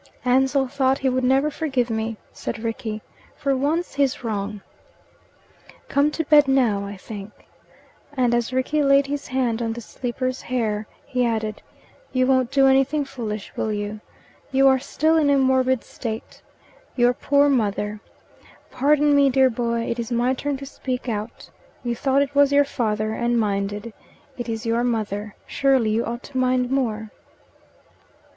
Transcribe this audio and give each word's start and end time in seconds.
"Ansell 0.25 0.67
thought 0.67 0.97
he 0.97 1.09
would 1.09 1.23
never 1.23 1.51
forgive 1.51 1.91
me," 1.91 2.17
said 2.33 2.57
Rickie. 2.63 3.03
"For 3.35 3.55
once 3.55 3.93
he's 3.93 4.23
wrong." 4.23 4.61
"Come 5.89 6.09
to 6.09 6.25
bed 6.25 6.47
now, 6.47 6.83
I 6.85 6.97
think." 6.97 7.31
And 8.13 8.33
as 8.33 8.51
Rickie 8.51 8.81
laid 8.81 9.05
his 9.05 9.27
hand 9.27 9.61
on 9.61 9.73
the 9.73 9.79
sleeper's 9.81 10.41
hair, 10.41 10.87
he 11.05 11.23
added, 11.23 11.61
"You 12.11 12.25
won't 12.25 12.49
do 12.49 12.65
anything 12.65 13.05
foolish, 13.05 13.51
will 13.55 13.71
you? 13.71 14.01
You 14.51 14.67
are 14.69 14.79
still 14.79 15.17
in 15.17 15.29
a 15.29 15.37
morbid 15.37 15.83
state. 15.83 16.41
Your 16.95 17.13
poor 17.13 17.47
mother 17.47 17.99
Pardon 18.71 19.15
me, 19.15 19.29
dear 19.29 19.51
boy; 19.51 19.81
it 19.81 19.99
is 19.99 20.11
my 20.11 20.33
turn 20.33 20.57
to 20.57 20.65
speak 20.65 21.09
out. 21.09 21.47
You 21.83 21.95
thought 21.95 22.23
it 22.23 22.33
was 22.33 22.51
your 22.51 22.65
father, 22.65 23.13
and 23.13 23.37
minded. 23.39 23.93
It 24.35 24.49
is 24.49 24.65
your 24.65 24.83
mother. 24.83 25.35
Surely 25.45 25.91
you 25.91 26.03
ought 26.05 26.23
to 26.23 26.39
mind 26.39 26.71
more?" 26.71 27.11